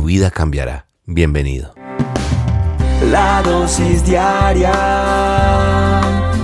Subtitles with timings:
[0.00, 0.86] tu vida cambiará.
[1.04, 1.74] Bienvenido.
[3.10, 4.72] La dosis diaria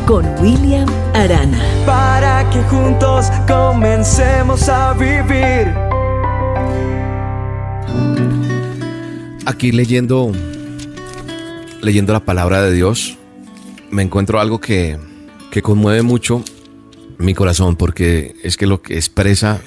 [0.06, 1.58] con William Arana.
[1.86, 5.72] Para que juntos comencemos a vivir.
[9.46, 10.32] Aquí leyendo
[11.80, 13.16] leyendo la palabra de Dios
[13.90, 14.98] me encuentro algo que,
[15.50, 16.44] que conmueve mucho
[17.16, 19.62] mi corazón porque es que lo que expresa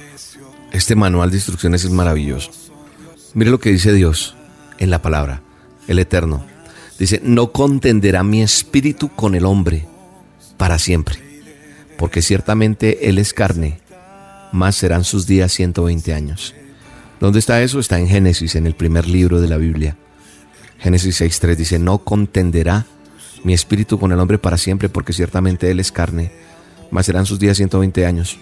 [0.74, 2.59] este manual de instrucciones es maravilloso.
[3.34, 4.36] Mire lo que dice Dios
[4.80, 5.42] en la palabra,
[5.88, 6.44] el Eterno.
[6.98, 9.86] Dice, no contenderá mi espíritu con el hombre
[10.58, 11.20] para siempre,
[11.98, 13.80] porque ciertamente él es carne,
[14.52, 16.56] más serán sus días 120 años.
[17.20, 17.80] ¿Dónde está eso?
[17.80, 19.96] Está en Génesis, en el primer libro de la Biblia.
[20.80, 22.86] Génesis 6.3 dice, no contenderá
[23.44, 26.32] mi espíritu con el hombre para siempre, porque ciertamente él es carne,
[26.90, 28.38] más serán sus días 120 años.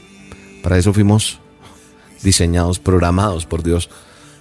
[0.64, 1.40] Para eso fuimos
[2.24, 3.90] diseñados, programados por Dios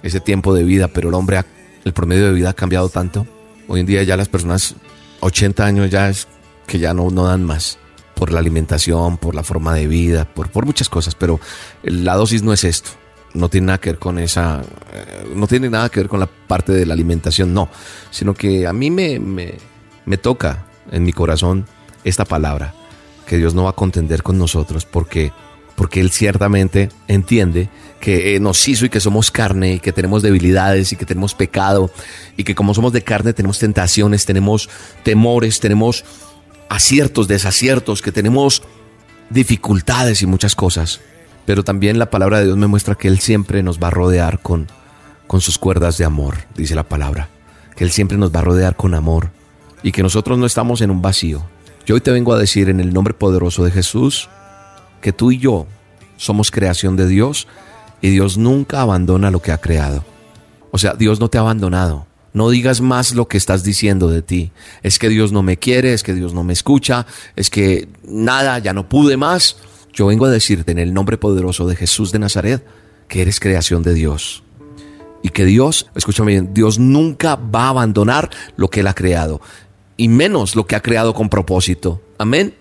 [0.06, 1.42] ese tiempo de vida, pero el hombre,
[1.84, 3.26] el promedio de vida ha cambiado tanto.
[3.68, 4.76] Hoy en día ya las personas,
[5.20, 6.28] 80 años ya es
[6.66, 7.78] que ya no, no dan más
[8.14, 11.38] por la alimentación, por la forma de vida, por, por muchas cosas, pero
[11.82, 12.90] la dosis no es esto.
[13.34, 14.62] No tiene nada que ver con esa,
[14.92, 17.68] eh, no tiene nada que ver con la parte de la alimentación, no,
[18.10, 19.54] sino que a mí me, me,
[20.06, 21.66] me toca en mi corazón
[22.04, 22.72] esta palabra,
[23.26, 25.32] que Dios no va a contender con nosotros porque
[25.76, 27.68] porque Él ciertamente entiende
[28.00, 31.34] que eh, nos hizo y que somos carne y que tenemos debilidades y que tenemos
[31.34, 31.90] pecado
[32.36, 34.68] y que como somos de carne tenemos tentaciones, tenemos
[35.02, 36.04] temores, tenemos
[36.68, 38.62] aciertos, desaciertos, que tenemos
[39.30, 41.00] dificultades y muchas cosas.
[41.44, 44.40] Pero también la palabra de Dios me muestra que Él siempre nos va a rodear
[44.40, 44.66] con,
[45.26, 47.28] con sus cuerdas de amor, dice la palabra.
[47.76, 49.30] Que Él siempre nos va a rodear con amor
[49.82, 51.44] y que nosotros no estamos en un vacío.
[51.86, 54.28] Yo hoy te vengo a decir en el nombre poderoso de Jesús,
[55.06, 55.68] que tú y yo
[56.16, 57.46] somos creación de Dios
[58.00, 60.04] y Dios nunca abandona lo que ha creado.
[60.72, 62.08] O sea, Dios no te ha abandonado.
[62.32, 64.50] No digas más lo que estás diciendo de ti.
[64.82, 68.58] Es que Dios no me quiere, es que Dios no me escucha, es que nada,
[68.58, 69.58] ya no pude más.
[69.92, 72.66] Yo vengo a decirte en el nombre poderoso de Jesús de Nazaret
[73.06, 74.42] que eres creación de Dios.
[75.22, 79.40] Y que Dios, escúchame bien, Dios nunca va a abandonar lo que Él ha creado.
[79.96, 82.02] Y menos lo que ha creado con propósito.
[82.18, 82.56] Amén.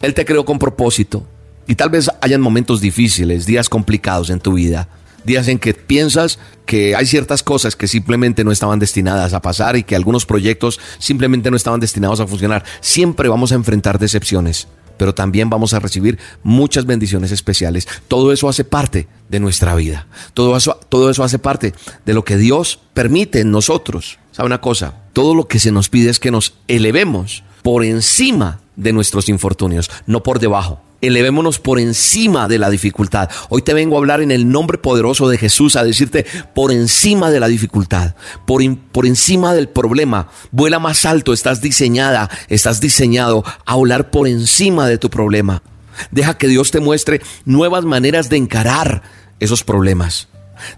[0.00, 1.26] Él te creó con propósito.
[1.66, 4.88] Y tal vez hayan momentos difíciles, días complicados en tu vida,
[5.24, 9.76] días en que piensas que hay ciertas cosas que simplemente no estaban destinadas a pasar
[9.76, 12.64] y que algunos proyectos simplemente no estaban destinados a funcionar.
[12.80, 17.88] Siempre vamos a enfrentar decepciones, pero también vamos a recibir muchas bendiciones especiales.
[18.06, 20.06] Todo eso hace parte de nuestra vida.
[20.34, 24.18] Todo eso, todo eso hace parte de lo que Dios permite en nosotros.
[24.30, 24.94] ¿Sabe una cosa?
[25.12, 29.90] Todo lo que se nos pide es que nos elevemos por encima de nuestros infortunios,
[30.06, 33.28] no por debajo elevémonos por encima de la dificultad.
[33.48, 37.30] Hoy te vengo a hablar en el nombre poderoso de Jesús, a decirte por encima
[37.30, 38.14] de la dificultad,
[38.46, 40.28] por, por encima del problema.
[40.50, 45.62] Vuela más alto, estás diseñada, estás diseñado a volar por encima de tu problema.
[46.10, 49.02] Deja que Dios te muestre nuevas maneras de encarar
[49.40, 50.28] esos problemas.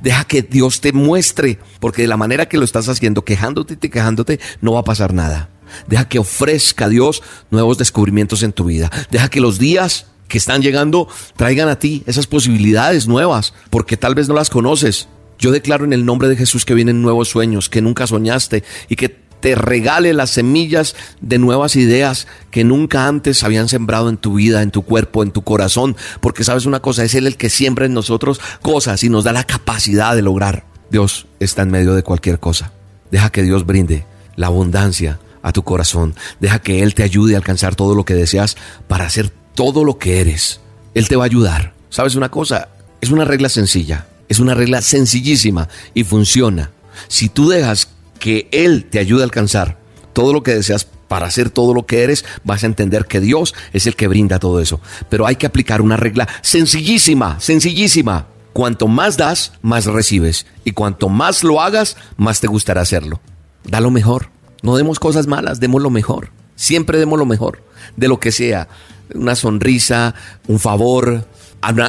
[0.01, 3.89] Deja que Dios te muestre, porque de la manera que lo estás haciendo, quejándote y
[3.89, 5.49] quejándote, no va a pasar nada.
[5.87, 8.91] Deja que ofrezca a Dios nuevos descubrimientos en tu vida.
[9.11, 14.15] Deja que los días que están llegando traigan a ti esas posibilidades nuevas, porque tal
[14.15, 15.09] vez no las conoces.
[15.39, 18.97] Yo declaro en el nombre de Jesús que vienen nuevos sueños que nunca soñaste y
[18.97, 19.09] que
[19.41, 24.63] te regale las semillas de nuevas ideas que nunca antes habían sembrado en tu vida,
[24.63, 27.87] en tu cuerpo, en tu corazón, porque sabes una cosa, es Él el que siembra
[27.87, 30.65] en nosotros cosas y nos da la capacidad de lograr.
[30.91, 32.73] Dios está en medio de cualquier cosa.
[33.11, 34.05] Deja que Dios brinde
[34.37, 36.15] la abundancia a tu corazón.
[36.41, 39.99] Deja que Él te ayude a alcanzar todo lo que deseas para hacer todo lo
[39.99, 40.61] que eres.
[40.95, 41.75] Él te va a ayudar.
[41.91, 42.69] ¿Sabes una cosa?
[43.01, 44.07] Es una regla sencilla.
[44.29, 46.71] Es una regla sencillísima y funciona.
[47.09, 47.89] Si tú dejas
[48.19, 49.79] que Él te ayude a alcanzar
[50.13, 53.55] todo lo que deseas para hacer todo lo que eres, vas a entender que Dios
[53.73, 54.81] es el que brinda todo eso.
[55.09, 58.27] Pero hay que aplicar una regla sencillísima, sencillísima.
[58.53, 60.47] Cuanto más das, más recibes.
[60.65, 63.21] Y cuanto más lo hagas, más te gustará hacerlo.
[63.65, 64.31] Da lo mejor.
[64.63, 66.31] No demos cosas malas, demos lo mejor.
[66.57, 67.63] Siempre demos lo mejor,
[67.97, 68.69] de lo que sea.
[69.15, 70.15] Una sonrisa,
[70.47, 71.25] un favor,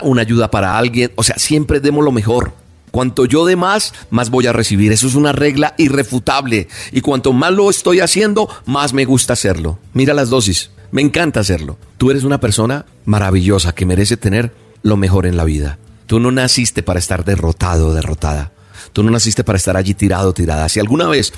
[0.03, 1.11] una, ayuda para alguien.
[1.15, 2.53] O sea, siempre demos lo mejor.
[2.91, 4.91] Cuanto yo dé más, más voy a recibir.
[4.91, 6.67] Eso es una regla irrefutable.
[6.91, 9.79] Y cuanto más lo estoy haciendo, más me gusta hacerlo.
[9.93, 10.71] Mira las dosis.
[10.91, 11.77] Me encanta hacerlo.
[11.97, 15.77] Tú eres una persona maravillosa que merece tener lo mejor en la vida.
[16.07, 18.51] Tú no naciste para estar derrotado derrotada.
[18.93, 20.67] Tú no naciste para estar allí tirado tirada.
[20.69, 21.33] Si alguna vez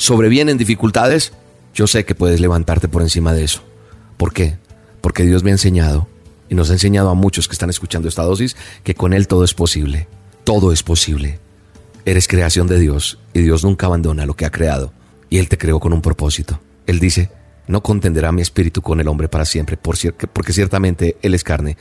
[0.00, 1.34] sobrevienen dificultades,
[1.74, 3.62] yo sé que puedes levantarte por encima de eso.
[4.16, 4.56] ¿Por qué?
[5.02, 6.08] Porque Dios me ha enseñado
[6.48, 9.44] y nos ha enseñado a muchos que están escuchando esta dosis que con Él todo
[9.44, 10.08] es posible.
[10.42, 11.38] Todo es posible.
[12.06, 14.94] Eres creación de Dios y Dios nunca abandona lo que ha creado.
[15.28, 16.58] Y Él te creó con un propósito.
[16.86, 17.30] Él dice,
[17.66, 21.76] no contenderá mi espíritu con el hombre para siempre, porque ciertamente Él es carne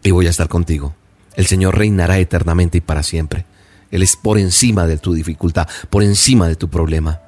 [0.00, 0.94] y voy a estar contigo.
[1.34, 3.46] El Señor reinará eternamente y para siempre.
[3.90, 7.23] Él es por encima de tu dificultad, por encima de tu problema.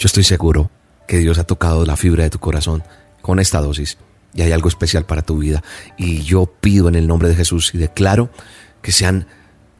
[0.00, 0.70] Yo estoy seguro
[1.06, 2.82] que Dios ha tocado la fibra de tu corazón
[3.20, 3.98] con esta dosis
[4.32, 5.62] y hay algo especial para tu vida.
[5.98, 8.30] Y yo pido en el nombre de Jesús y declaro
[8.80, 9.26] que sean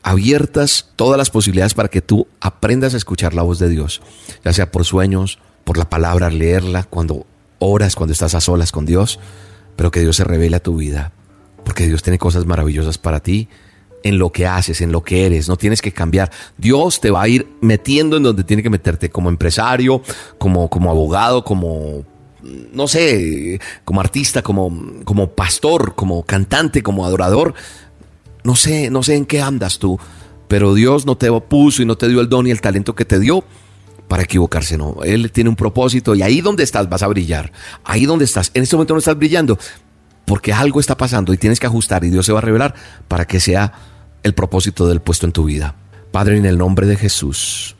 [0.02, 4.02] abiertas todas las posibilidades para que tú aprendas a escuchar la voz de Dios,
[4.44, 7.24] ya sea por sueños, por la palabra, leerla, cuando
[7.58, 9.20] oras, cuando estás a solas con Dios,
[9.74, 11.12] pero que Dios se revele a tu vida,
[11.64, 13.48] porque Dios tiene cosas maravillosas para ti
[14.02, 16.30] en lo que haces, en lo que eres, no tienes que cambiar.
[16.56, 20.02] Dios te va a ir metiendo en donde tiene que meterte, como empresario,
[20.38, 22.04] como, como abogado, como
[22.42, 27.54] no sé, como artista, como, como pastor, como cantante, como adorador.
[28.44, 29.98] No sé, no sé en qué andas tú,
[30.48, 33.04] pero Dios no te puso y no te dio el don y el talento que
[33.04, 33.44] te dio
[34.08, 34.96] para equivocarse, no.
[35.04, 37.52] Él tiene un propósito y ahí donde estás vas a brillar.
[37.84, 39.58] Ahí donde estás, en este momento no estás brillando
[40.24, 42.74] porque algo está pasando y tienes que ajustar y Dios se va a revelar
[43.08, 43.72] para que sea
[44.22, 45.74] el propósito del puesto en tu vida.
[46.10, 47.76] Padre, en el nombre de Jesús,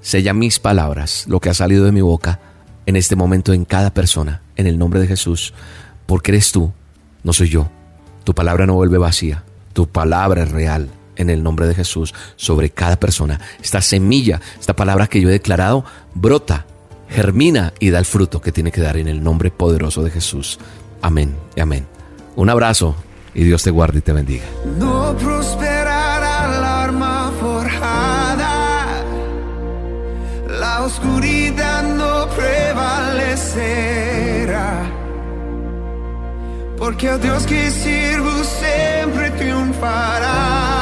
[0.00, 2.40] sella mis palabras, lo que ha salido de mi boca
[2.86, 5.54] en este momento en cada persona, en el nombre de Jesús,
[6.06, 6.72] porque eres tú,
[7.22, 7.70] no soy yo.
[8.24, 12.70] Tu palabra no vuelve vacía, tu palabra es real en el nombre de Jesús sobre
[12.70, 13.40] cada persona.
[13.62, 16.66] Esta semilla, esta palabra que yo he declarado, brota,
[17.08, 20.58] germina y da el fruto que tiene que dar en el nombre poderoso de Jesús.
[21.00, 21.86] Amén y amén.
[22.36, 22.96] Un abrazo
[23.34, 24.44] y Dios te guarde y te bendiga.
[24.78, 28.86] No prosperará la arma forjada,
[30.60, 34.82] la oscuridad no prevalecerá.
[36.78, 40.81] Porque el Dios que sirvo siempre triunfará.